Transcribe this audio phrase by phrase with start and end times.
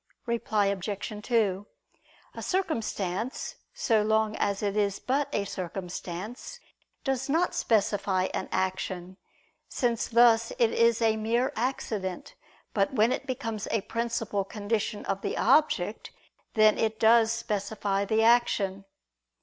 [0.25, 1.13] Reply Obj.
[1.21, 1.67] 2:
[2.33, 6.59] A circumstance, so long as it is but a circumstance,
[7.03, 9.17] does not specify an action,
[9.69, 12.33] since thus it is a mere accident:
[12.73, 16.09] but when it becomes a principal condition of the object,
[16.55, 18.85] then it does specify the action.